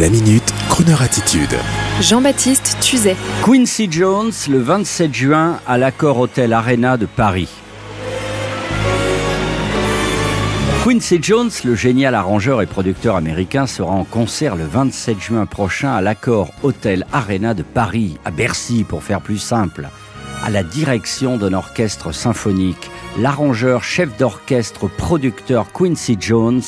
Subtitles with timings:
[0.00, 1.54] La minute, Kroneur attitude.
[2.00, 3.14] Jean-Baptiste Tuzet.
[3.44, 7.50] Quincy Jones le 27 juin à l'Accord Hotel Arena de Paris.
[10.82, 15.92] Quincy Jones, le génial arrangeur et producteur américain, sera en concert le 27 juin prochain
[15.92, 19.90] à l'Accord Hotel Arena de Paris, à Bercy pour faire plus simple,
[20.42, 26.62] à la direction d'un orchestre symphonique l'arrangeur, chef d'orchestre, producteur Quincy Jones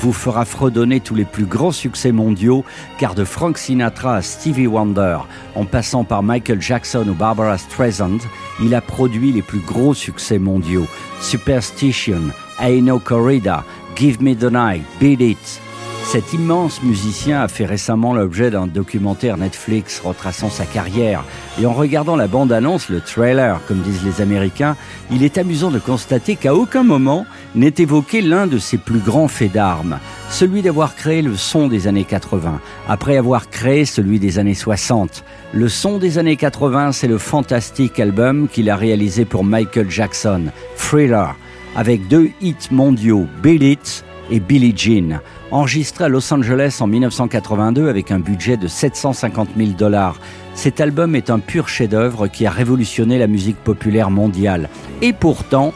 [0.00, 2.64] vous fera fredonner tous les plus grands succès mondiaux,
[2.98, 5.18] car de Frank Sinatra à Stevie Wonder,
[5.54, 8.18] en passant par Michael Jackson ou Barbara Streisand,
[8.60, 10.86] il a produit les plus gros succès mondiaux.
[11.20, 12.22] Superstition,
[12.60, 13.64] Aino Corrida,
[13.96, 15.60] Give Me the Night, Beat It,
[16.06, 21.24] cet immense musicien a fait récemment l'objet d'un documentaire Netflix retraçant sa carrière.
[21.60, 24.76] Et en regardant la bande-annonce, le trailer, comme disent les Américains,
[25.10, 29.26] il est amusant de constater qu'à aucun moment n'est évoqué l'un de ses plus grands
[29.26, 29.98] faits d'armes,
[30.30, 35.24] celui d'avoir créé le son des années 80, après avoir créé celui des années 60.
[35.52, 40.44] Le son des années 80, c'est le fantastique album qu'il a réalisé pour Michael Jackson,
[40.76, 41.34] Thriller,
[41.74, 47.88] avec deux hits mondiaux, Beat It et Billie Jean enregistré à Los Angeles en 1982
[47.88, 50.20] avec un budget de 750 000 dollars.
[50.54, 54.68] Cet album est un pur chef-d'œuvre qui a révolutionné la musique populaire mondiale.
[55.02, 55.72] Et pourtant,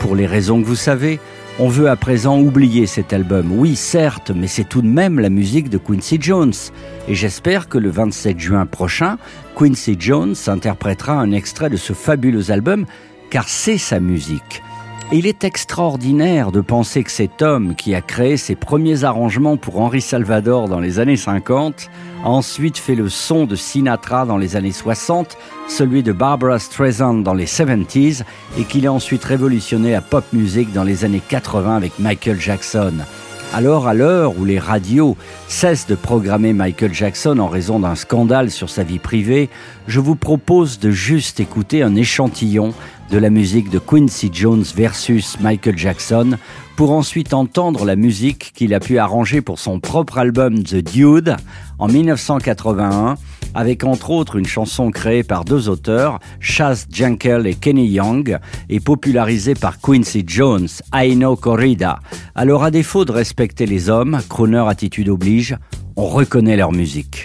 [0.00, 1.20] pour les raisons que vous savez,
[1.58, 3.52] on veut à présent oublier cet album.
[3.52, 6.54] Oui, certes, mais c'est tout de même la musique de Quincy Jones.
[7.06, 9.18] Et j'espère que le 27 juin prochain,
[9.56, 12.86] Quincy Jones interprétera un extrait de ce fabuleux album,
[13.30, 14.62] car c'est sa musique
[15.12, 19.80] il est extraordinaire de penser que cet homme qui a créé ses premiers arrangements pour
[19.80, 21.90] Henri Salvador dans les années 50
[22.22, 25.36] a ensuite fait le son de Sinatra dans les années 60,
[25.68, 28.22] celui de Barbara Streisand dans les 70s
[28.56, 32.92] et qu'il a ensuite révolutionné la pop music dans les années 80 avec Michael Jackson.
[33.52, 35.16] Alors, à l'heure où les radios
[35.48, 39.50] cessent de programmer Michael Jackson en raison d'un scandale sur sa vie privée,
[39.88, 42.72] je vous propose de juste écouter un échantillon
[43.10, 46.38] de la musique de Quincy Jones versus Michael Jackson
[46.76, 51.36] pour ensuite entendre la musique qu'il a pu arranger pour son propre album The Dude
[51.78, 53.16] en 1981
[53.54, 58.38] avec entre autres une chanson créée par deux auteurs, Chas Jankel et Kenny Young,
[58.68, 61.98] et popularisée par Quincy Jones, Aino Corrida.
[62.34, 65.56] Alors à défaut de respecter les hommes, Croner attitude oblige,
[65.96, 67.24] on reconnaît leur musique.